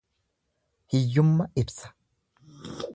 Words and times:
Hiyyumma 0.89 1.45
ibsa. 1.61 1.87